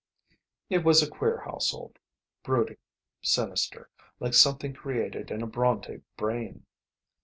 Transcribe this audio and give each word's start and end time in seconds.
It 0.67 0.83
was 0.83 1.03
a 1.03 1.07
queer 1.11 1.41
household, 1.41 1.99
brooding, 2.41 2.79
sinister, 3.21 3.91
like 4.19 4.33
something 4.33 4.73
created 4.73 5.29
in 5.29 5.43
a 5.43 5.47
Brontë 5.47 6.01
brain. 6.17 6.65